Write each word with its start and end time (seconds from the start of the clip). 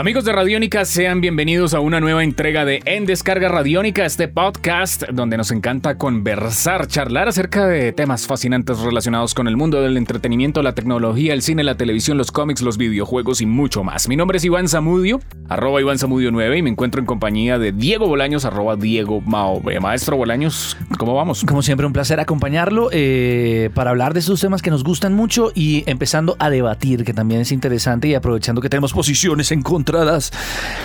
Amigos 0.00 0.24
de 0.24 0.32
Radiónica, 0.32 0.86
sean 0.86 1.20
bienvenidos 1.20 1.74
a 1.74 1.80
una 1.80 2.00
nueva 2.00 2.24
entrega 2.24 2.64
de 2.64 2.80
En 2.86 3.04
Descarga 3.04 3.50
Radiónica, 3.50 4.06
este 4.06 4.28
podcast 4.28 5.02
donde 5.12 5.36
nos 5.36 5.50
encanta 5.50 5.98
conversar, 5.98 6.86
charlar 6.86 7.28
acerca 7.28 7.66
de 7.66 7.92
temas 7.92 8.26
fascinantes 8.26 8.78
relacionados 8.78 9.34
con 9.34 9.46
el 9.46 9.58
mundo 9.58 9.82
del 9.82 9.98
entretenimiento, 9.98 10.62
la 10.62 10.74
tecnología, 10.74 11.34
el 11.34 11.42
cine, 11.42 11.64
la 11.64 11.74
televisión, 11.74 12.16
los 12.16 12.32
cómics, 12.32 12.62
los 12.62 12.78
videojuegos 12.78 13.42
y 13.42 13.46
mucho 13.46 13.84
más. 13.84 14.08
Mi 14.08 14.16
nombre 14.16 14.38
es 14.38 14.44
Iván 14.46 14.68
Zamudio, 14.68 15.20
arroba 15.50 15.82
Iván 15.82 15.98
Zamudio 15.98 16.30
9 16.30 16.56
y 16.56 16.62
me 16.62 16.70
encuentro 16.70 16.98
en 16.98 17.04
compañía 17.04 17.58
de 17.58 17.72
Diego 17.72 18.08
Bolaños, 18.08 18.46
arroba 18.46 18.76
Diego 18.76 19.20
Maove. 19.20 19.80
Maestro 19.80 20.16
Bolaños, 20.16 20.78
¿cómo 20.96 21.14
vamos? 21.14 21.44
Como 21.44 21.60
siempre, 21.60 21.86
un 21.86 21.92
placer 21.92 22.20
acompañarlo 22.20 22.88
eh, 22.90 23.68
para 23.74 23.90
hablar 23.90 24.14
de 24.14 24.20
estos 24.20 24.40
temas 24.40 24.62
que 24.62 24.70
nos 24.70 24.82
gustan 24.82 25.12
mucho 25.12 25.52
y 25.54 25.84
empezando 25.84 26.36
a 26.38 26.48
debatir, 26.48 27.04
que 27.04 27.12
también 27.12 27.42
es 27.42 27.52
interesante 27.52 28.08
y 28.08 28.14
aprovechando 28.14 28.62
que 28.62 28.70
tenemos 28.70 28.94
posiciones 28.94 29.52
en 29.52 29.60
contra 29.60 29.89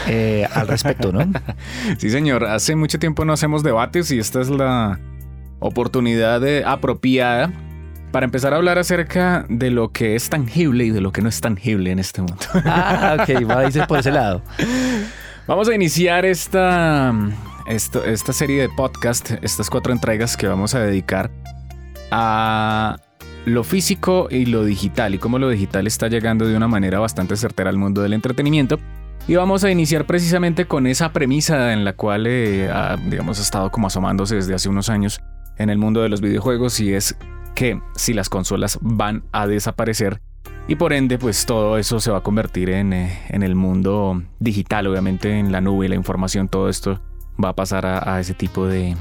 eh, 0.07 0.47
al 0.53 0.67
respecto, 0.67 1.11
¿no? 1.11 1.21
sí, 1.97 2.09
señor. 2.09 2.45
Hace 2.45 2.75
mucho 2.75 2.99
tiempo 2.99 3.25
no 3.25 3.33
hacemos 3.33 3.63
debates 3.63 4.11
y 4.11 4.19
esta 4.19 4.41
es 4.41 4.49
la 4.49 4.99
oportunidad 5.59 6.43
apropiada 6.65 7.51
para 8.11 8.25
empezar 8.25 8.53
a 8.53 8.57
hablar 8.57 8.77
acerca 8.77 9.45
de 9.49 9.71
lo 9.71 9.91
que 9.91 10.15
es 10.15 10.29
tangible 10.29 10.85
y 10.85 10.89
de 10.89 11.01
lo 11.01 11.11
que 11.11 11.21
no 11.21 11.29
es 11.29 11.41
tangible 11.41 11.91
en 11.91 11.99
este 11.99 12.21
mundo. 12.21 12.45
ah, 12.65 13.17
ok, 13.19 13.49
va 13.49 13.59
a 13.59 13.65
irse 13.65 13.85
por 13.87 13.99
ese 13.99 14.11
lado. 14.11 14.41
Vamos 15.47 15.67
a 15.67 15.75
iniciar 15.75 16.25
esta, 16.25 17.13
esta, 17.67 18.05
esta 18.05 18.33
serie 18.33 18.61
de 18.61 18.69
podcast, 18.69 19.31
estas 19.41 19.69
cuatro 19.69 19.91
entregas 19.91 20.37
que 20.37 20.47
vamos 20.47 20.75
a 20.75 20.79
dedicar 20.79 21.29
a 22.09 22.97
lo 23.45 23.63
físico 23.63 24.27
y 24.29 24.45
lo 24.45 24.63
digital 24.65 25.15
y 25.15 25.17
cómo 25.17 25.39
lo 25.39 25.49
digital 25.49 25.87
está 25.87 26.07
llegando 26.07 26.45
de 26.47 26.57
una 26.57 26.67
manera 26.67 26.99
bastante 26.99 27.35
certera 27.37 27.69
al 27.69 27.77
mundo 27.77 28.01
del 28.01 28.13
entretenimiento. 28.13 28.79
Y 29.27 29.35
vamos 29.35 29.63
a 29.63 29.71
iniciar 29.71 30.05
precisamente 30.05 30.65
con 30.65 30.85
esa 30.85 31.11
premisa 31.11 31.73
en 31.73 31.83
la 31.83 31.93
cual, 31.93 32.27
eh, 32.27 32.69
ha, 32.71 32.97
digamos, 32.97 33.39
ha 33.39 33.41
estado 33.41 33.71
como 33.71 33.87
asomándose 33.87 34.35
desde 34.35 34.53
hace 34.53 34.69
unos 34.69 34.89
años 34.89 35.19
en 35.57 35.69
el 35.69 35.77
mundo 35.77 36.01
de 36.01 36.09
los 36.09 36.21
videojuegos 36.21 36.79
y 36.79 36.93
es 36.93 37.17
que 37.55 37.79
si 37.95 38.13
las 38.13 38.29
consolas 38.29 38.77
van 38.81 39.23
a 39.31 39.47
desaparecer 39.47 40.21
y 40.67 40.75
por 40.75 40.93
ende 40.93 41.17
pues 41.17 41.45
todo 41.45 41.77
eso 41.77 41.99
se 41.99 42.11
va 42.11 42.17
a 42.17 42.21
convertir 42.21 42.69
en, 42.69 42.91
eh, 42.91 43.19
en 43.29 43.43
el 43.43 43.55
mundo 43.55 44.21
digital, 44.39 44.87
obviamente 44.87 45.39
en 45.39 45.51
la 45.51 45.61
nube, 45.61 45.87
la 45.87 45.95
información, 45.95 46.49
todo 46.49 46.69
esto 46.69 47.01
va 47.43 47.49
a 47.49 47.55
pasar 47.55 47.85
a, 47.85 48.19
ese 48.19 48.33
tipo 48.33 48.67
de, 48.67 48.95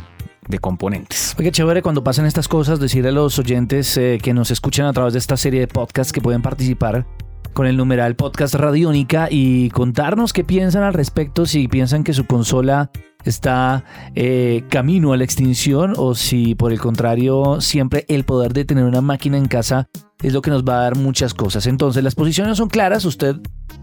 de 0.48 0.58
componentes. 0.58 1.34
Oye, 1.38 1.50
chévere 1.52 1.82
cuando 1.82 2.04
pasan 2.04 2.26
estas 2.26 2.48
cosas, 2.48 2.80
decirle 2.80 3.10
a 3.10 3.12
los 3.12 3.38
oyentes 3.38 3.96
eh, 3.96 4.18
que 4.22 4.34
nos 4.34 4.50
escuchan 4.50 4.86
a 4.86 4.92
través 4.92 5.12
de 5.12 5.18
esta 5.18 5.36
serie 5.36 5.60
de 5.60 5.68
podcasts 5.68 6.12
que 6.12 6.20
pueden 6.20 6.42
participar 6.42 7.06
con 7.52 7.66
el 7.66 7.76
numeral 7.76 8.16
podcast 8.16 8.54
Radiónica 8.56 9.28
y 9.30 9.70
contarnos 9.70 10.32
qué 10.32 10.42
piensan 10.44 10.82
al 10.82 10.92
respecto, 10.92 11.46
si 11.46 11.68
piensan 11.68 12.02
que 12.02 12.12
su 12.12 12.26
consola 12.26 12.90
está 13.24 13.84
eh, 14.14 14.64
camino 14.68 15.12
a 15.12 15.16
la 15.16 15.24
extinción 15.24 15.94
o 15.96 16.14
si 16.14 16.54
por 16.54 16.72
el 16.72 16.80
contrario 16.80 17.60
siempre 17.60 18.04
el 18.08 18.24
poder 18.24 18.52
de 18.52 18.64
tener 18.64 18.84
una 18.84 19.00
máquina 19.00 19.38
en 19.38 19.46
casa 19.46 19.88
es 20.22 20.32
lo 20.32 20.42
que 20.42 20.50
nos 20.50 20.64
va 20.64 20.78
a 20.78 20.82
dar 20.82 20.96
muchas 20.96 21.34
cosas. 21.34 21.66
Entonces 21.66 22.02
las 22.02 22.14
posiciones 22.14 22.58
son 22.58 22.68
claras, 22.68 23.04
usted 23.04 23.36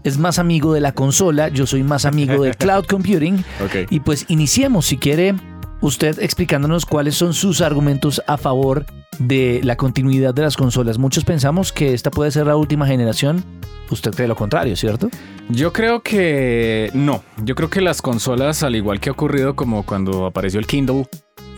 es 0.04 0.18
más 0.18 0.38
amigo 0.38 0.74
de 0.74 0.80
la 0.80 0.92
consola, 0.92 1.48
yo 1.48 1.66
soy 1.66 1.82
más 1.82 2.04
amigo 2.04 2.42
del 2.44 2.56
cloud 2.58 2.84
computing 2.86 3.44
y 3.90 4.00
pues 4.00 4.26
iniciemos 4.28 4.86
si 4.86 4.96
quiere 4.96 5.34
usted 5.82 6.18
explicándonos 6.20 6.86
cuáles 6.86 7.16
son 7.16 7.34
sus 7.34 7.60
argumentos 7.60 8.22
a 8.26 8.38
favor 8.38 8.86
de 9.18 9.60
la 9.62 9.76
continuidad 9.76 10.32
de 10.32 10.42
las 10.42 10.56
consolas. 10.56 10.98
Muchos 10.98 11.24
pensamos 11.24 11.72
que 11.72 11.92
esta 11.92 12.10
puede 12.10 12.30
ser 12.30 12.46
la 12.46 12.56
última 12.56 12.86
generación. 12.86 13.44
Usted 13.90 14.12
cree 14.12 14.28
lo 14.28 14.36
contrario, 14.36 14.74
¿cierto? 14.74 15.10
Yo 15.50 15.72
creo 15.72 16.02
que 16.02 16.90
no. 16.94 17.22
Yo 17.44 17.54
creo 17.54 17.68
que 17.68 17.82
las 17.82 18.00
consolas, 18.00 18.62
al 18.62 18.74
igual 18.74 19.00
que 19.00 19.10
ha 19.10 19.12
ocurrido 19.12 19.54
como 19.54 19.84
cuando 19.84 20.24
apareció 20.24 20.58
el 20.60 20.66
Kindle 20.66 21.06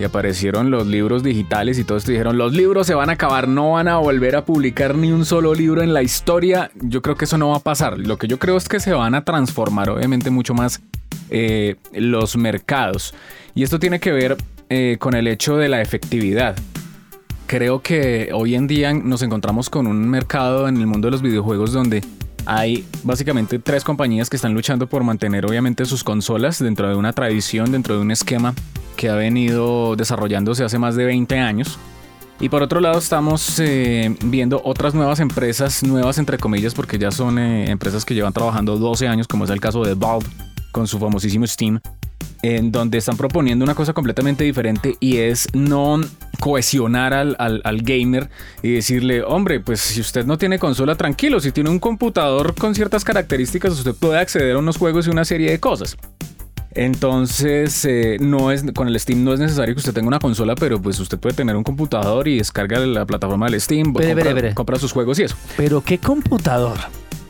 y 0.01 0.05
aparecieron 0.05 0.73
los 0.73 0.87
libros 0.87 1.23
digitales 1.23 1.79
y 1.79 1.85
todo 1.85 1.99
esto, 1.99 2.11
dijeron 2.11 2.37
los 2.37 2.53
libros 2.53 2.89
se 2.89 2.95
van 2.95 3.11
a 3.11 3.13
acabar, 3.13 3.47
no 3.47 3.73
van 3.73 3.87
a 3.87 3.99
volver 3.99 4.35
a 4.35 4.45
publicar 4.45 4.97
ni 4.97 5.13
un 5.13 5.25
solo 5.25 5.55
libro 5.55 5.83
en 5.83 5.95
la 5.95 6.03
historia. 6.03 6.73
Yo 6.81 7.03
creo 7.03 7.15
que 7.15 7.27
eso 7.27 7.39
no 7.39 7.51
va 7.51 7.57
a 7.57 7.61
pasar. 7.61 7.99
Lo 7.99 8.17
que 8.17 8.27
yo 8.27 8.39
creo 8.41 8.57
es 8.57 8.69
que 8.69 8.81
se 8.81 8.93
van 8.93 9.15
a 9.15 9.25
transformar 9.25 9.91
obviamente 9.91 10.31
mucho 10.31 10.55
más 10.55 10.83
eh, 11.31 11.77
los 11.93 12.37
mercados. 12.37 13.15
Y 13.55 13.63
esto 13.63 13.79
tiene 13.79 14.01
que 14.01 14.13
ver 14.13 14.37
eh, 14.69 14.97
con 14.99 15.15
el 15.15 15.27
hecho 15.29 15.57
de 15.57 15.69
la 15.69 15.81
efectividad. 15.81 16.57
Creo 17.47 17.83
que 17.83 18.31
hoy 18.33 18.55
en 18.55 18.67
día 18.67 18.93
nos 18.93 19.23
encontramos 19.23 19.71
con 19.71 19.87
un 19.87 20.09
mercado 20.09 20.67
en 20.67 20.77
el 20.79 20.87
mundo 20.87 21.09
de 21.09 21.13
los 21.13 21.23
videojuegos 21.23 21.73
donde 21.73 22.03
hay 22.47 22.85
básicamente 23.03 23.59
tres 23.59 23.85
compañías 23.85 24.29
que 24.29 24.37
están 24.37 24.55
luchando 24.55 24.87
por 24.87 25.05
mantener 25.05 25.47
obviamente 25.47 25.85
sus 25.85 26.05
consolas 26.05 26.59
dentro 26.59 26.89
de 26.89 26.95
una 26.95 27.13
tradición, 27.13 27.73
dentro 27.73 27.95
de 27.95 28.01
un 28.01 28.11
esquema 28.11 28.55
que 28.97 29.09
ha 29.09 29.15
venido 29.15 29.97
desarrollándose 29.97 30.65
hace 30.65 30.79
más 30.79 30.97
de 30.97 31.05
20 31.05 31.39
años. 31.39 31.79
Y 32.41 32.49
por 32.49 32.63
otro 32.63 32.81
lado 32.81 32.99
estamos 32.99 33.61
eh, 33.61 34.17
viendo 34.25 34.61
otras 34.65 34.95
nuevas 34.95 35.21
empresas, 35.21 35.83
nuevas 35.83 36.19
entre 36.19 36.39
comillas, 36.39 36.75
porque 36.75 36.99
ya 36.99 37.11
son 37.11 37.39
empresas 37.39 38.05
que 38.05 38.15
llevan 38.15 38.33
trabajando 38.33 38.77
12 38.77 39.07
años, 39.07 39.29
como 39.29 39.45
es 39.45 39.51
el 39.51 39.61
caso 39.61 39.85
de 39.85 39.95
Valve 39.95 40.27
con 40.75 40.89
su 40.89 40.99
famosísimo 40.99 41.47
Steam, 41.47 41.81
en 42.43 42.73
donde 42.73 42.99
están 42.99 43.17
proponiendo 43.17 43.65
una 43.65 43.77
cosa 43.77 43.93
completamente 43.93 44.43
diferente 44.43 44.97
y 44.99 45.19
es 45.19 45.47
no 45.55 46.01
cohesionar 46.41 47.15
al, 47.15 47.83
gamer 47.83 48.29
y 48.61 48.73
decirle, 48.73 49.23
hombre, 49.23 49.61
pues 49.61 49.81
si 49.81 50.01
usted 50.01 50.27
no 50.27 50.37
tiene 50.37 50.59
consola, 50.59 50.97
tranquilo, 50.97 51.39
si 51.39 51.53
tiene 51.53 51.71
un 51.71 51.79
computador 51.79 52.57
con 52.57 52.75
ciertas 52.75 53.05
características, 53.05 53.73
usted 53.73 53.95
puede 53.95 54.19
acceder 54.19 54.57
a 54.57 54.59
unos 54.59 54.77
juegos 54.77 55.07
y 55.07 55.11
una 55.11 55.25
serie 55.25 55.53
de 55.53 55.61
cosas. 55.61 55.97
Entonces, 56.73 57.85
eh, 57.85 58.17
no 58.19 58.51
es, 58.51 58.65
con 58.75 58.89
el 58.89 58.99
Steam 58.99 59.23
no 59.23 59.33
es 59.33 59.39
necesario 59.39 59.77
que 59.77 59.79
usted 59.79 59.95
tenga 59.95 60.09
una 60.09 60.19
consola, 60.19 60.57
pero 60.57 60.83
pues 60.83 60.99
usted 60.99 61.21
puede 61.21 61.37
tener 61.37 61.55
un 61.55 61.63
computador 61.63 62.27
y 62.27 62.39
descarga 62.39 62.81
la 62.81 63.07
plataforma 63.07 63.47
del 63.47 63.61
Steam, 63.61 63.93
compra, 63.93 64.55
compra 64.55 64.79
sus 64.81 64.91
juegos 64.91 65.21
y 65.21 65.23
eso. 65.23 65.37
Pero 65.57 65.83
¿qué 65.83 65.99
computador? 65.99 66.81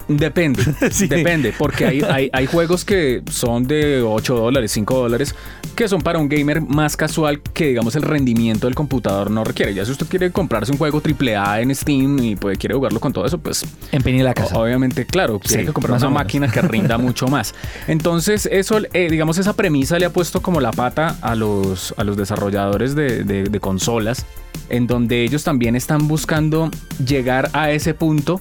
Depende, 0.09 0.63
depende, 1.09 1.55
porque 1.57 1.87
hay, 1.87 2.03
hay, 2.03 2.31
hay, 2.33 2.47
juegos 2.47 2.85
que 2.85 3.23
son 3.31 3.67
de 3.67 4.03
8 4.03 4.35
dólares, 4.35 4.73
5 4.73 4.99
dólares, 4.99 5.35
que 5.75 5.89
son 5.89 6.03
para 6.03 6.19
un 6.19 6.29
gamer 6.29 6.61
más 6.61 6.97
casual 6.97 7.41
que 7.41 7.69
digamos 7.69 7.97
el 7.97 8.03
rendimiento 8.03 8.67
del 8.67 8.75
computador 8.75 9.31
no 9.31 9.45
requiere. 9.45 9.73
Ya 9.73 9.85
si 9.85 9.93
usted 9.93 10.07
quiere 10.07 10.31
comprarse 10.31 10.73
un 10.73 10.79
juego 10.79 11.01
AAA 11.01 11.63
en 11.63 11.75
Steam 11.75 12.19
y 12.19 12.37
puede, 12.37 12.57
quiere 12.57 12.75
jugarlo 12.75 13.01
con 13.01 13.13
todo 13.13 13.25
eso, 13.25 13.39
pues... 13.39 13.65
Empeñe 13.93 14.23
la 14.23 14.35
casa. 14.35 14.59
Obviamente, 14.59 15.07
claro, 15.07 15.39
tiene 15.39 15.65
que 15.65 15.73
comprar 15.73 15.97
una 15.97 16.11
máquina 16.11 16.49
que 16.49 16.61
rinda 16.61 16.99
mucho 16.99 17.29
más. 17.29 17.55
Entonces, 17.89 18.47
eso, 18.53 18.79
eh, 18.93 19.09
digamos, 19.11 19.39
esa 19.39 19.55
premisa 19.55 19.99
le 19.99 20.05
ha 20.05 20.11
puesto 20.11 20.43
como 20.43 20.61
la 20.61 20.71
pata 20.71 21.17
a 21.23 21.35
los, 21.35 21.95
a 21.97 22.05
los 22.05 22.17
desarrolladores 22.17 22.95
de, 22.95 23.25
de 23.25 23.61
consolas, 23.61 24.27
en 24.69 24.87
donde 24.87 25.25
ellos 25.25 25.45
también 25.45 25.77
están 25.77 26.09
buscando 26.09 26.71
llegar 27.05 27.51
a 27.55 27.71
ese 27.71 27.95
punto 27.95 28.41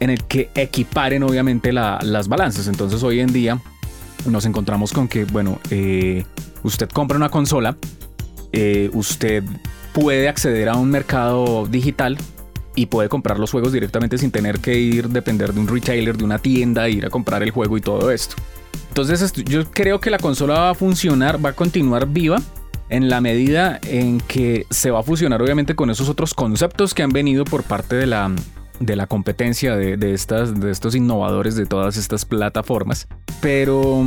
en 0.00 0.10
el 0.10 0.24
que 0.24 0.50
equiparen 0.54 1.22
obviamente 1.22 1.72
las 1.72 2.28
balanzas. 2.28 2.68
Entonces 2.68 3.02
hoy 3.02 3.20
en 3.20 3.32
día 3.32 3.60
nos 4.26 4.44
encontramos 4.44 4.92
con 4.92 5.08
que, 5.08 5.24
bueno, 5.24 5.58
eh, 5.70 6.24
usted 6.62 6.88
compra 6.88 7.16
una 7.16 7.28
consola, 7.28 7.76
eh, 8.52 8.90
usted 8.92 9.44
puede 9.92 10.28
acceder 10.28 10.68
a 10.68 10.76
un 10.76 10.90
mercado 10.90 11.66
digital 11.66 12.16
y 12.74 12.86
puede 12.86 13.08
comprar 13.08 13.38
los 13.38 13.50
juegos 13.50 13.72
directamente 13.72 14.18
sin 14.18 14.30
tener 14.30 14.58
que 14.60 14.78
ir, 14.78 15.08
depender 15.08 15.52
de 15.52 15.60
un 15.60 15.68
retailer, 15.68 16.16
de 16.16 16.24
una 16.24 16.38
tienda, 16.38 16.88
ir 16.88 17.06
a 17.06 17.10
comprar 17.10 17.42
el 17.42 17.50
juego 17.50 17.76
y 17.78 17.80
todo 17.80 18.10
esto. 18.10 18.36
Entonces 18.88 19.32
yo 19.32 19.64
creo 19.70 20.00
que 20.00 20.10
la 20.10 20.18
consola 20.18 20.54
va 20.54 20.70
a 20.70 20.74
funcionar, 20.74 21.44
va 21.44 21.50
a 21.50 21.52
continuar 21.54 22.06
viva 22.06 22.38
en 22.88 23.08
la 23.08 23.20
medida 23.20 23.80
en 23.82 24.20
que 24.20 24.66
se 24.70 24.90
va 24.90 25.00
a 25.00 25.02
fusionar 25.02 25.42
obviamente 25.42 25.74
con 25.74 25.90
esos 25.90 26.08
otros 26.08 26.34
conceptos 26.34 26.94
que 26.94 27.02
han 27.02 27.10
venido 27.10 27.44
por 27.44 27.62
parte 27.62 27.96
de 27.96 28.06
la, 28.06 28.30
de 28.80 28.96
la 28.96 29.06
competencia 29.06 29.76
de, 29.76 30.12
estas, 30.12 30.58
de 30.60 30.70
estos 30.70 30.94
innovadores 30.94 31.56
de 31.56 31.66
todas 31.66 31.96
estas 31.96 32.24
plataformas. 32.24 33.08
Pero, 33.40 34.04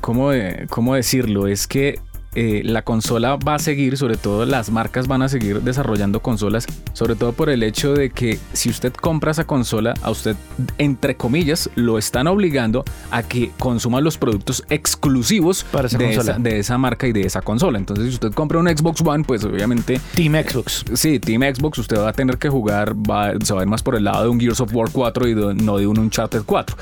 ¿cómo, 0.00 0.30
cómo 0.70 0.94
decirlo? 0.94 1.46
Es 1.46 1.66
que 1.66 2.00
eh, 2.38 2.60
la 2.64 2.82
consola 2.82 3.36
va 3.36 3.54
a 3.54 3.58
seguir, 3.58 3.96
sobre 3.96 4.18
todo 4.18 4.44
las 4.44 4.70
marcas 4.70 5.08
van 5.08 5.22
a 5.22 5.28
seguir 5.30 5.62
desarrollando 5.62 6.20
consolas, 6.20 6.66
sobre 6.92 7.14
todo 7.14 7.32
por 7.32 7.48
el 7.48 7.62
hecho 7.62 7.94
de 7.94 8.10
que 8.10 8.38
si 8.52 8.68
usted 8.68 8.92
compra 8.92 9.30
esa 9.30 9.44
consola, 9.44 9.94
a 10.02 10.10
usted, 10.10 10.36
entre 10.76 11.16
comillas, 11.16 11.70
lo 11.76 11.96
están 11.96 12.26
obligando 12.26 12.84
a 13.10 13.22
que 13.22 13.52
consuma 13.58 14.02
los 14.02 14.18
productos 14.18 14.64
exclusivos 14.68 15.64
de, 15.96 16.12
esa, 16.12 16.38
de, 16.38 16.58
esa, 16.58 16.76
marca 16.76 17.06
y 17.06 17.12
de 17.12 17.22
esa 17.22 17.40
consola. 17.40 17.78
Entonces, 17.78 18.08
si 18.08 18.14
usted 18.14 18.32
compra 18.32 18.58
un 18.58 18.68
Xbox 18.68 19.00
One, 19.00 19.24
pues 19.24 19.42
obviamente... 19.42 19.98
Team 20.14 20.34
Xbox. 20.34 20.84
sí, 20.92 21.18
Team 21.18 21.40
Xbox, 21.54 21.78
usted 21.78 21.96
va 21.96 22.10
a 22.10 22.12
tener 22.12 22.36
que 22.36 22.50
jugar, 22.50 22.94
va, 22.94 23.32
se 23.42 23.54
va 23.54 23.60
a 23.60 23.62
ir 23.62 23.68
más 23.70 23.82
por 23.82 23.94
el 23.94 24.04
lado 24.04 24.24
de 24.24 24.28
un 24.28 24.38
Gears 24.38 24.60
of 24.60 24.74
War 24.74 24.90
4 24.92 25.28
y 25.28 25.34
no 25.54 25.78
de 25.78 25.86
un 25.86 25.98
Uncharted 25.98 26.42
4. 26.44 26.76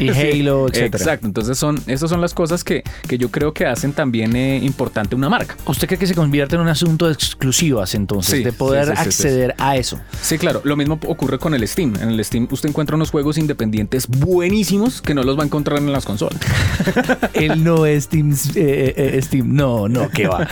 Y 0.00 0.08
Halo, 0.40 0.66
etc. 0.66 0.82
Exacto, 0.82 1.28
entonces 1.28 1.56
son, 1.56 1.80
esas 1.86 2.10
son 2.10 2.20
las 2.20 2.34
cosas 2.34 2.64
que, 2.64 2.82
que 3.06 3.18
yo 3.18 3.30
creo 3.30 3.54
que 3.54 3.66
hacen 3.66 3.92
también 3.92 4.34
eh, 4.34 4.58
importante 4.80 5.14
una 5.14 5.28
marca. 5.28 5.56
¿Usted 5.66 5.86
cree 5.86 5.98
que 5.98 6.06
se 6.06 6.14
convierte 6.14 6.54
en 6.54 6.62
un 6.62 6.68
asunto 6.68 7.06
de 7.06 7.12
exclusivas 7.12 7.94
entonces? 7.94 8.38
Sí, 8.38 8.42
de 8.42 8.52
poder 8.52 8.86
sí, 8.86 8.92
sí, 8.92 9.02
sí, 9.02 9.08
acceder 9.08 9.54
a 9.58 9.76
eso. 9.76 10.00
Sí, 10.22 10.38
claro, 10.38 10.62
lo 10.64 10.74
mismo 10.74 10.98
ocurre 11.06 11.38
con 11.38 11.54
el 11.54 11.68
Steam. 11.68 11.94
En 12.00 12.08
el 12.08 12.24
Steam 12.24 12.48
usted 12.50 12.70
encuentra 12.70 12.96
unos 12.96 13.10
juegos 13.10 13.36
independientes 13.36 14.08
buenísimos 14.08 15.02
que 15.02 15.14
no 15.14 15.22
los 15.22 15.38
va 15.38 15.42
a 15.42 15.46
encontrar 15.46 15.78
en 15.78 15.92
las 15.92 16.06
consolas. 16.06 16.40
Él 17.34 17.62
no 17.62 17.84
es 17.84 18.04
Steam, 18.04 18.32
eh, 18.54 18.94
eh, 18.96 19.22
Steam. 19.22 19.54
No, 19.54 19.86
no, 19.86 20.08
qué 20.08 20.26
va. 20.26 20.48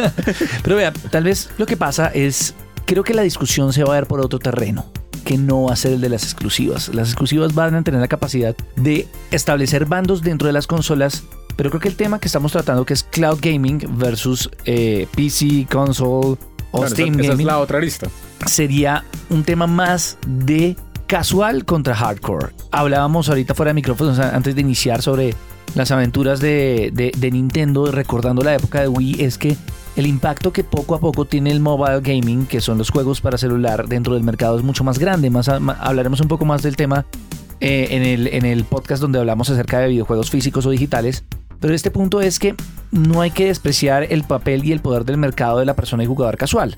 Pero 0.64 0.76
vea, 0.76 0.92
tal 0.92 1.22
vez 1.22 1.50
lo 1.56 1.66
que 1.66 1.76
pasa 1.76 2.08
es, 2.08 2.54
creo 2.84 3.04
que 3.04 3.14
la 3.14 3.22
discusión 3.22 3.72
se 3.72 3.84
va 3.84 3.92
a 3.92 4.00
ver 4.00 4.08
por 4.08 4.20
otro 4.20 4.40
terreno 4.40 4.90
que 5.24 5.38
no 5.38 5.64
va 5.64 5.74
a 5.74 5.76
ser 5.76 5.92
el 5.92 6.00
de 6.00 6.08
las 6.08 6.24
exclusivas. 6.24 6.92
Las 6.94 7.08
exclusivas 7.08 7.54
van 7.54 7.74
a 7.74 7.82
tener 7.82 8.00
la 8.00 8.08
capacidad 8.08 8.56
de 8.76 9.06
establecer 9.30 9.86
bandos 9.86 10.22
dentro 10.22 10.46
de 10.46 10.52
las 10.52 10.66
consolas, 10.66 11.22
pero 11.56 11.70
creo 11.70 11.80
que 11.80 11.88
el 11.88 11.96
tema 11.96 12.18
que 12.18 12.26
estamos 12.28 12.52
tratando, 12.52 12.84
que 12.84 12.94
es 12.94 13.02
cloud 13.04 13.38
gaming 13.40 13.80
versus 13.98 14.50
eh, 14.64 15.06
PC, 15.14 15.66
console 15.70 16.36
o 16.70 16.78
Claro, 16.80 16.88
Steam 16.88 17.14
esa, 17.20 17.32
esa 17.32 17.32
es 17.40 17.46
la 17.46 17.58
otra 17.58 17.78
arista. 17.78 18.08
sería 18.46 19.04
un 19.30 19.44
tema 19.44 19.66
más 19.66 20.18
de 20.26 20.76
casual 21.06 21.64
contra 21.64 21.94
hardcore. 21.94 22.48
Hablábamos 22.70 23.28
ahorita 23.28 23.54
fuera 23.54 23.70
de 23.70 23.74
micrófonos 23.74 24.18
antes 24.18 24.54
de 24.54 24.60
iniciar 24.62 25.02
sobre 25.02 25.34
las 25.74 25.90
aventuras 25.90 26.40
de, 26.40 26.90
de- 26.92 27.12
de 27.16 27.30
Nintendo, 27.30 27.90
recordando 27.92 28.42
la 28.42 28.54
época 28.54 28.80
de 28.80 28.88
Wii, 28.88 29.22
es 29.22 29.36
que 29.38 29.56
el 29.96 30.06
impacto 30.06 30.52
que 30.52 30.64
poco 30.64 30.94
a 30.94 31.00
poco 31.00 31.26
tiene 31.26 31.50
el 31.50 31.60
mobile 31.60 32.00
gaming, 32.00 32.46
que 32.46 32.62
son 32.62 32.78
los 32.78 32.88
juegos 32.90 33.20
para 33.20 33.36
celular 33.36 33.86
dentro 33.88 34.14
del 34.14 34.22
mercado, 34.22 34.56
es 34.56 34.64
mucho 34.64 34.84
más 34.84 34.98
grande. 34.98 35.28
Más 35.28 35.48
a- 35.50 35.60
ma- 35.60 35.76
hablaremos 35.80 36.20
un 36.20 36.28
poco 36.28 36.46
más 36.46 36.62
del 36.62 36.76
tema 36.76 37.04
eh, 37.60 37.88
en, 37.90 38.02
el, 38.02 38.26
en 38.28 38.44
el 38.46 38.64
podcast 38.64 39.00
donde 39.02 39.18
hablamos 39.18 39.48
acerca 39.50 39.78
de 39.80 39.88
videojuegos 39.88 40.30
físicos 40.30 40.64
o 40.66 40.70
digitales. 40.70 41.24
Pero 41.62 41.74
este 41.74 41.90
punto 41.90 42.20
es 42.20 42.38
que 42.40 42.54
no 42.90 43.22
hay 43.22 43.30
que 43.30 43.46
despreciar 43.46 44.08
el 44.10 44.24
papel 44.24 44.64
y 44.64 44.72
el 44.72 44.80
poder 44.80 45.04
del 45.04 45.16
mercado 45.16 45.60
de 45.60 45.64
la 45.64 45.74
persona 45.74 46.02
y 46.02 46.06
jugador 46.06 46.36
casual. 46.36 46.76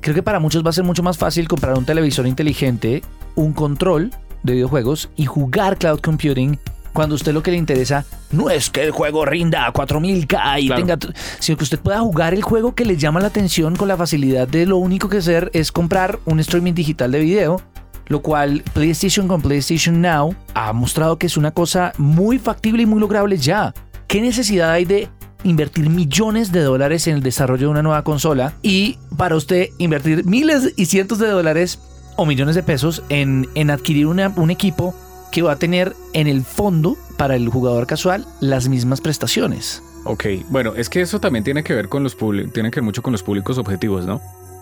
Creo 0.00 0.14
que 0.14 0.22
para 0.22 0.40
muchos 0.40 0.64
va 0.64 0.70
a 0.70 0.72
ser 0.72 0.82
mucho 0.82 1.02
más 1.02 1.18
fácil 1.18 1.46
comprar 1.46 1.78
un 1.78 1.84
televisor 1.84 2.26
inteligente, 2.26 3.02
un 3.36 3.52
control 3.52 4.10
de 4.42 4.54
videojuegos 4.54 5.10
y 5.14 5.26
jugar 5.26 5.78
cloud 5.78 6.00
computing 6.00 6.58
cuando 6.94 7.14
a 7.14 7.16
usted 7.16 7.34
lo 7.34 7.42
que 7.42 7.50
le 7.50 7.56
interesa 7.58 8.06
no 8.30 8.48
es 8.50 8.70
que 8.70 8.82
el 8.82 8.92
juego 8.92 9.26
rinda 9.26 9.66
a 9.66 9.72
4000K 9.72 10.60
y 10.62 10.66
Claro. 10.68 10.82
tenga, 10.82 10.98
sino 11.38 11.58
que 11.58 11.64
usted 11.64 11.78
pueda 11.80 12.00
jugar 12.00 12.32
el 12.32 12.42
juego 12.42 12.74
que 12.74 12.84
le 12.84 12.96
llama 12.96 13.20
la 13.20 13.26
atención 13.26 13.76
con 13.76 13.88
la 13.88 13.96
facilidad 13.96 14.48
de 14.48 14.64
lo 14.64 14.78
único 14.78 15.08
que 15.08 15.18
hacer 15.18 15.50
es 15.52 15.70
comprar 15.70 16.18
un 16.24 16.40
streaming 16.40 16.72
digital 16.72 17.10
de 17.12 17.20
video, 17.20 17.60
lo 18.06 18.22
cual 18.22 18.62
PlayStation 18.72 19.28
con 19.28 19.42
PlayStation 19.42 20.00
Now 20.00 20.34
ha 20.54 20.72
mostrado 20.72 21.18
que 21.18 21.26
es 21.26 21.36
una 21.36 21.50
cosa 21.50 21.92
muy 21.98 22.38
factible 22.38 22.82
y 22.84 22.86
muy 22.86 23.00
lograble 23.00 23.36
ya. 23.36 23.74
¿Qué 24.06 24.20
necesidad 24.20 24.70
hay 24.70 24.84
de 24.84 25.08
invertir 25.44 25.90
millones 25.90 26.52
de 26.52 26.60
dólares 26.60 27.06
en 27.06 27.16
el 27.16 27.22
desarrollo 27.22 27.66
de 27.66 27.72
una 27.72 27.82
nueva 27.82 28.02
consola 28.02 28.54
y 28.62 28.98
para 29.16 29.36
usted 29.36 29.68
invertir 29.78 30.24
miles 30.24 30.72
y 30.76 30.86
cientos 30.86 31.18
de 31.18 31.28
dólares 31.28 31.78
o 32.16 32.26
millones 32.26 32.54
de 32.54 32.62
pesos 32.62 33.02
en, 33.08 33.48
en 33.54 33.70
adquirir 33.70 34.06
un 34.06 34.50
equipo 34.50 34.94
que 35.30 35.42
va 35.42 35.52
a 35.52 35.56
tener 35.56 35.94
en 36.12 36.28
el 36.28 36.42
fondo 36.42 36.96
para 37.16 37.34
el 37.34 37.48
jugador 37.48 37.86
casual 37.86 38.24
las 38.40 38.68
mismas 38.68 39.00
prestaciones? 39.00 39.82
Ok, 40.04 40.26
bueno, 40.48 40.74
es 40.76 40.88
que 40.88 41.00
eso 41.00 41.18
también 41.18 41.44
tiene 41.44 41.64
que 41.64 41.74
ver 41.74 41.88
con 41.88 42.02
los 42.02 42.16
tiene 42.52 42.70
que 42.70 42.76
ver 42.76 42.84
mucho 42.84 43.02
con 43.02 43.12
los 43.12 43.22
públicos 43.22 43.58
objetivos, 43.58 44.06
¿no? 44.06 44.20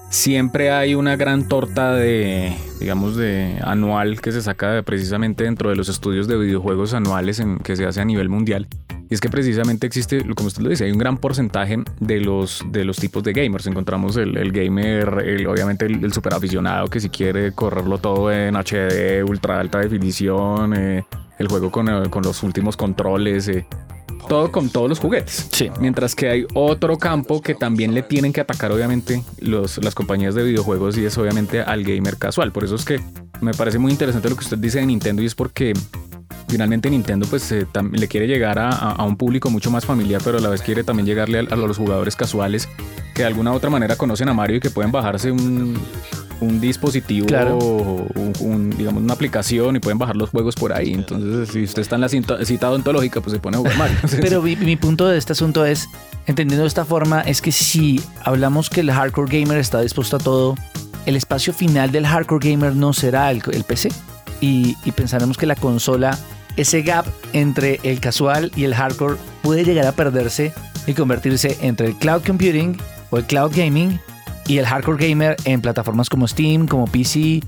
Siempre 0.09 0.71
hay 0.71 0.95
una 0.95 1.17
gran 1.17 1.49
torta 1.49 1.95
de, 1.95 2.55
digamos, 2.79 3.17
de 3.17 3.59
anual 3.63 4.21
que 4.21 4.31
se 4.31 4.43
saca 4.43 4.83
precisamente 4.83 5.45
dentro 5.45 5.71
de 5.71 5.77
los 5.77 5.89
estudios 5.89 6.29
de 6.29 6.37
videojuegos 6.37 6.93
anuales 6.93 7.41
en, 7.41 7.59
que 7.59 7.77
se 7.77 7.87
hace 7.87 8.01
a 8.01 8.05
nivel 8.05 8.29
mundial. 8.29 8.69
Y 9.13 9.15
es 9.15 9.21
que 9.21 9.29
precisamente 9.29 9.87
existe, 9.87 10.25
como 10.35 10.47
usted 10.47 10.63
lo 10.63 10.71
dice, 10.71 10.85
hay 10.87 10.91
un 10.91 10.97
gran 10.97 11.19
porcentaje 11.19 11.77
de 12.01 12.19
los, 12.21 12.65
de 12.71 12.83
los 12.87 12.97
tipos 12.97 13.23
de 13.23 13.35
gamers. 13.35 13.67
Encontramos 13.67 14.17
el, 14.17 14.39
el 14.39 14.53
gamer, 14.53 15.23
el- 15.27 15.47
obviamente 15.47 15.85
el, 15.85 16.03
el 16.03 16.15
super 16.15 16.33
aficionado 16.33 16.89
que 16.89 16.99
si 16.99 17.11
quiere 17.11 17.53
correrlo 17.53 17.99
todo 17.99 18.33
en 18.33 18.57
HD, 18.57 19.23
ultra 19.29 19.61
alta 19.61 19.81
definición, 19.81 20.73
eh, 20.75 21.05
el 21.39 21.49
juego 21.49 21.71
con, 21.71 21.91
eh, 21.91 22.09
con 22.09 22.23
los 22.23 22.43
últimos 22.43 22.79
controles, 22.79 23.49
eh, 23.49 23.67
todo 24.31 24.51
con 24.51 24.71
todos 24.71 24.89
los 24.89 24.99
juguetes. 24.99 25.47
Sí. 25.53 25.71
Mientras 25.79 26.15
que 26.15 26.31
hay 26.31 26.47
otro 26.55 26.97
campo 26.97 27.43
que 27.43 27.55
también 27.55 27.93
le 27.93 28.03
tienen 28.03 28.33
que 28.33 28.41
atacar, 28.41 28.73
obviamente, 28.73 29.23
los, 29.41 29.77
las 29.85 29.95
compañías 29.95 30.35
de 30.35 30.43
videojuegos 30.43 30.97
y 30.97 31.05
es 31.05 31.19
obviamente 31.19 31.61
al 31.61 31.85
gamer 31.85 32.17
casual. 32.17 32.51
Por 32.51 32.65
eso 32.65 32.77
es 32.77 32.87
que 32.87 32.99
me 33.43 33.53
parece 33.53 33.79
muy 33.79 33.93
interesante 33.93 34.31
lo 34.31 34.37
que 34.37 34.45
usted 34.45 34.57
dice 34.57 34.79
de 34.79 34.87
Nintendo 34.87 35.21
y 35.21 35.27
es 35.27 35.35
porque 35.35 35.75
finalmente 36.53 36.89
Nintendo 36.91 37.27
pues 37.29 37.51
eh, 37.53 37.67
le 37.93 38.07
quiere 38.09 38.27
llegar 38.29 38.59
a, 38.59 38.69
a- 38.71 39.05
un 39.05 39.17
público 39.17 39.51
mucho 39.51 39.71
más 39.71 39.85
familiar, 39.85 40.21
pero 40.25 40.39
a 40.39 40.41
la 40.41 40.49
vez 40.51 40.63
quiere 40.63 40.85
también 40.85 41.07
llegarle 41.07 41.39
a, 41.41 41.43
a 41.55 41.57
los 41.57 41.79
jugadores 41.79 42.15
casuales 42.15 42.69
que 43.15 43.23
de 43.23 43.27
alguna 43.29 43.53
u 43.53 43.55
otra 43.55 43.71
manera 43.71 43.97
conocen 43.97 44.29
a 44.29 44.35
Mario 44.35 44.57
y 44.57 44.61
que 44.61 44.71
pueden 44.71 44.93
bajarse 44.93 45.31
un, 45.33 45.77
un 46.41 46.61
dispositivo, 46.61 47.27
Claro. 47.27 47.57
un, 47.59 48.33
un- 48.41 48.71
digamos 48.71 49.03
una 49.03 49.15
aplicación 49.15 49.77
y 49.77 49.81
pueden 49.81 49.99
bajar 49.99 50.17
los 50.17 50.31
juegos 50.31 50.55
por 50.55 50.73
ahí. 50.73 50.93
Entonces, 50.93 51.49
si 51.53 51.63
usted 51.65 51.83
está 51.83 51.95
en 51.97 52.01
la 52.03 52.09
cinta, 52.09 52.45
cita 52.45 52.71
odontológica, 52.71 53.21
pues 53.21 53.33
se 53.35 53.41
pone 53.41 53.57
a 53.57 53.61
jugar 53.61 53.77
Mario. 53.77 53.97
Pero 54.21 54.43
mi, 54.43 54.57
mi 54.57 54.77
punto 54.77 55.09
de 55.09 55.19
este 55.19 55.33
asunto 55.33 55.65
es, 55.67 55.89
entendiendo 56.27 56.63
de 56.63 56.69
esta 56.69 56.85
forma, 56.85 57.21
es 57.23 57.41
que 57.43 57.53
si 57.53 58.01
hablamos 58.25 58.71
que 58.71 58.81
el 58.81 58.91
hardcore 58.91 59.41
gamer 59.41 59.59
está 59.59 59.81
dispuesto 59.81 60.17
a 60.17 60.19
todo, 60.21 60.55
el 61.07 61.17
espacio 61.17 61.53
final 61.53 61.91
del 61.93 62.07
hardcore 62.07 62.51
gamer 62.51 62.75
no 62.77 62.93
será 62.93 63.31
el, 63.31 63.43
el 63.53 63.65
PC. 63.65 63.91
Y, 64.41 64.77
y 64.85 64.91
pensaremos 64.93 65.37
que 65.37 65.47
la 65.47 65.55
consola, 65.55 66.19
ese 66.57 66.83
gap 66.83 67.07
entre 67.33 67.81
el 67.83 68.01
casual 68.01 68.53
y 68.57 68.65
el 68.65 68.75
hardcore 68.75 69.17
puede 69.43 69.65
llegar 69.65 69.87
a 69.87 69.93
perderse 69.93 70.53
y 70.87 70.95
convertirse 70.95 71.57
entre 71.61 71.89
el 71.89 71.97
cloud 71.97 72.23
computing 72.27 72.77
o 73.11 73.19
el 73.19 73.25
cloud 73.25 73.53
gaming 73.55 73.99
y 74.47 74.59
el 74.59 74.67
hardcore 74.67 75.09
gamer 75.09 75.37
en 75.45 75.61
plataformas 75.61 76.09
como 76.09 76.27
Steam, 76.27 76.67
como 76.67 76.87
PC, 76.87 77.41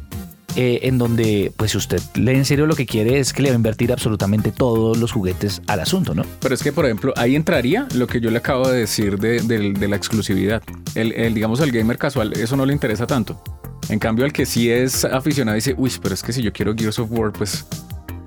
eh, 0.57 0.81
en 0.83 0.99
donde, 0.99 1.53
pues, 1.57 1.75
usted 1.75 2.01
lee 2.15 2.37
en 2.37 2.45
serio 2.45 2.67
lo 2.67 2.77
que 2.77 2.87
quiere 2.87 3.19
es 3.19 3.33
que 3.33 3.43
le 3.43 3.49
va 3.49 3.55
a 3.55 3.57
invertir 3.57 3.91
absolutamente 3.91 4.53
todos 4.53 4.97
los 4.97 5.11
juguetes 5.11 5.61
al 5.67 5.81
asunto, 5.81 6.15
¿no? 6.15 6.23
Pero 6.41 6.55
es 6.55 6.63
que, 6.63 6.71
por 6.71 6.85
ejemplo, 6.85 7.13
ahí 7.17 7.35
entraría 7.35 7.89
lo 7.95 8.07
que 8.07 8.21
yo 8.21 8.31
le 8.31 8.39
acabo 8.39 8.69
de 8.69 8.79
decir 8.79 9.19
de 9.19 9.89
la 9.89 9.97
exclusividad. 9.97 10.63
El, 10.95 11.13
el, 11.13 11.35
digamos, 11.35 11.59
el 11.61 11.73
gamer 11.73 11.99
casual, 11.99 12.33
eso 12.35 12.57
no 12.57 12.65
le 12.67 12.73
interesa 12.73 13.07
tanto. 13.07 13.43
En 13.89 13.99
cambio, 13.99 14.25
al 14.25 14.33
que 14.33 14.47
sí 14.47 14.71
es 14.71 15.05
aficionado 15.05 15.57
dice, 15.57 15.75
uy, 15.77 15.93
pero 16.01 16.15
es 16.15 16.23
que 16.23 16.33
si 16.33 16.41
yo 16.41 16.53
quiero 16.53 16.75
Gears 16.75 17.01
of 17.01 17.11
War, 17.11 17.33
pues 17.33 17.67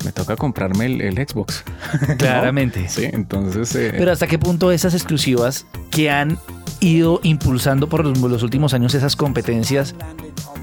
me 0.07 0.13
toca 0.13 0.37
comprarme 0.37 0.85
el, 0.85 1.01
el 1.01 1.15
Xbox. 1.15 1.63
¿No? 2.07 2.17
Claramente. 2.17 2.87
Sí, 2.87 3.03
entonces... 3.11 3.75
eh, 3.75 3.93
Pero 3.97 4.11
hasta 4.13 4.25
qué 4.25 4.39
punto 4.39 4.71
esas 4.71 4.93
exclusivas 4.93 5.65
que 5.91 6.09
han 6.09 6.39
ido 6.79 7.19
impulsando 7.23 7.89
por 7.89 8.05
los, 8.05 8.17
los 8.19 8.41
últimos 8.43 8.73
años 8.73 8.93
esas 8.93 9.15
competencias 9.17 9.95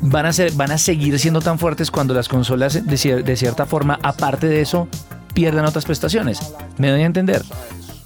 van 0.01 0.25
a, 0.27 0.33
ser, 0.33 0.53
van 0.53 0.71
a 0.71 0.79
seguir 0.79 1.19
siendo 1.19 1.41
tan 1.43 1.59
fuertes 1.59 1.91
cuando 1.91 2.15
las 2.15 2.29
consolas 2.29 2.73
de, 2.87 2.97
cier- 2.97 3.23
de 3.23 3.37
cierta 3.37 3.67
forma, 3.67 3.99
aparte 4.03 4.47
de 4.49 4.63
eso, 4.63 4.89
pierdan 5.35 5.67
otras 5.67 5.85
prestaciones. 5.85 6.41
Me 6.79 6.89
doy 6.91 7.03
a 7.03 7.07
entender. 7.07 7.43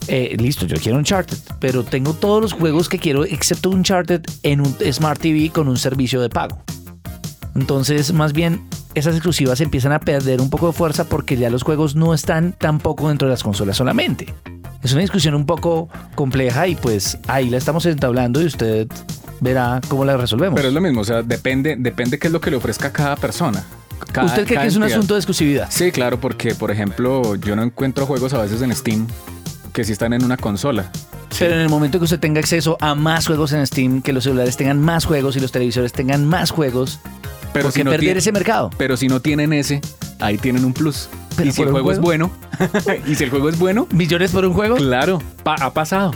Eh, 0.08 0.36
listo, 0.40 0.64
yo 0.66 0.76
quiero 0.78 0.96
Uncharted, 0.98 1.36
pero 1.60 1.84
tengo 1.84 2.14
todos 2.14 2.40
los 2.42 2.52
juegos 2.54 2.88
que 2.88 2.98
quiero 2.98 3.24
excepto 3.24 3.70
Uncharted 3.70 4.22
en 4.42 4.60
un 4.62 4.74
Smart 4.92 5.20
TV 5.20 5.50
con 5.50 5.68
un 5.68 5.76
servicio 5.76 6.20
de 6.20 6.30
pago. 6.30 6.62
Entonces, 7.54 8.12
más 8.12 8.32
bien, 8.32 8.62
esas 8.94 9.14
exclusivas 9.14 9.60
empiezan 9.60 9.92
a 9.92 10.00
perder 10.00 10.40
un 10.40 10.50
poco 10.50 10.68
de 10.68 10.72
fuerza 10.72 11.04
porque 11.04 11.36
ya 11.36 11.50
los 11.50 11.62
juegos 11.62 11.94
no 11.94 12.14
están 12.14 12.52
tampoco 12.58 13.08
dentro 13.08 13.28
de 13.28 13.32
las 13.34 13.42
consolas 13.42 13.76
solamente. 13.76 14.32
Es 14.82 14.92
una 14.92 15.02
discusión 15.02 15.34
un 15.34 15.46
poco 15.46 15.88
compleja 16.14 16.66
y 16.68 16.74
pues 16.76 17.18
ahí 17.26 17.50
la 17.50 17.56
estamos 17.58 17.84
entablando 17.86 18.40
y 18.40 18.46
usted 18.46 18.86
verá 19.40 19.80
cómo 19.88 20.04
la 20.04 20.16
resolvemos. 20.16 20.56
pero 20.56 20.68
es 20.68 20.74
lo 20.74 20.80
mismo, 20.80 21.00
o 21.00 21.04
sea, 21.04 21.22
depende, 21.22 21.76
depende 21.78 22.18
qué 22.18 22.26
es 22.28 22.32
lo 22.32 22.40
que 22.40 22.50
le 22.50 22.56
ofrezca 22.56 22.88
a 22.88 22.92
cada 22.92 23.16
persona. 23.16 23.64
Cada- 24.12 24.26
¿Usted 24.28 24.46
cree 24.46 24.60
que 24.60 24.66
es 24.66 24.76
un 24.76 24.82
entidad. 24.84 24.98
asunto 24.98 25.14
de 25.14 25.18
exclusividad? 25.20 25.66
Sí, 25.70 25.90
claro, 25.92 26.20
porque, 26.20 26.54
por 26.54 26.70
ejemplo, 26.70 27.34
yo 27.36 27.54
no 27.56 27.62
encuentro 27.62 28.06
juegos 28.06 28.32
a 28.34 28.40
veces 28.42 28.62
en 28.62 28.74
Steam 28.74 29.06
que 29.72 29.84
sí 29.84 29.92
están 29.92 30.12
en 30.12 30.24
una 30.24 30.36
consola. 30.36 30.90
Pero 31.38 31.54
en 31.54 31.60
el 31.60 31.68
momento 31.68 31.98
que 31.98 32.04
usted 32.04 32.18
tenga 32.18 32.40
acceso 32.40 32.76
a 32.80 32.94
más 32.94 33.26
juegos 33.26 33.52
en 33.52 33.64
Steam, 33.66 34.00
que 34.02 34.12
los 34.12 34.24
celulares 34.24 34.56
tengan 34.56 34.80
más 34.80 35.04
juegos 35.04 35.36
y 35.36 35.40
los 35.40 35.52
televisores 35.52 35.92
tengan 35.92 36.24
más 36.26 36.50
juegos, 36.50 37.00
Pero 37.52 37.64
¿por 37.64 37.72
qué 37.72 37.80
si 37.80 37.84
no 37.84 37.90
perder 37.90 38.00
tiene- 38.06 38.18
ese 38.18 38.32
mercado? 38.32 38.70
Pero 38.78 38.96
si 38.96 39.08
no 39.08 39.20
tienen 39.20 39.52
ese, 39.52 39.80
ahí 40.20 40.38
tienen 40.38 40.64
un 40.64 40.72
plus. 40.72 41.08
Pero 41.36 41.50
y 41.50 41.52
si 41.52 41.62
el 41.62 41.70
juego, 41.70 41.92
es 41.92 42.00
bueno, 42.00 42.32
y 43.06 43.14
si 43.14 43.22
el 43.24 43.30
juego 43.30 43.48
es 43.48 43.56
bueno, 43.58 43.86
¿Millones 43.92 44.32
por 44.32 44.44
un 44.44 44.52
juego? 44.54 44.74
claro, 44.76 45.22
pa- 45.44 45.54
ha 45.60 45.72
pasado. 45.72 46.12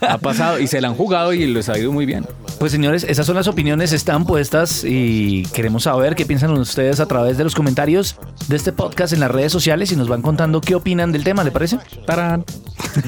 ha 0.00 0.16
pasado 0.18 0.58
y 0.58 0.66
se 0.66 0.80
la 0.80 0.88
han 0.88 0.94
jugado 0.94 1.34
y 1.34 1.46
les 1.46 1.68
ha 1.68 1.78
ido 1.78 1.92
muy 1.92 2.06
bien. 2.06 2.26
Pues 2.58 2.72
señores, 2.72 3.04
esas 3.04 3.26
son 3.26 3.36
las 3.36 3.48
opiniones, 3.48 3.92
están 3.92 4.24
puestas 4.24 4.82
y 4.84 5.42
queremos 5.54 5.82
saber 5.84 6.14
qué 6.14 6.24
piensan 6.24 6.50
ustedes 6.52 7.00
a 7.00 7.06
través 7.06 7.36
de 7.36 7.44
los 7.44 7.54
comentarios 7.54 8.16
de 8.48 8.56
este 8.56 8.72
podcast 8.72 9.12
en 9.12 9.20
las 9.20 9.30
redes 9.30 9.52
sociales 9.52 9.92
y 9.92 9.96
nos 9.96 10.08
van 10.08 10.22
contando 10.22 10.60
qué 10.62 10.74
opinan 10.74 11.12
del 11.12 11.22
tema, 11.24 11.44
¿le 11.44 11.50
parece? 11.50 11.78
¡Tarán! 12.06 12.44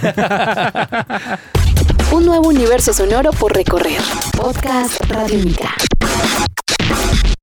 Un 2.12 2.26
nuevo 2.26 2.48
universo 2.48 2.92
sonoro 2.92 3.30
por 3.32 3.54
recorrer. 3.54 4.00
Podcast 4.36 5.00
Radiónica. 5.08 5.70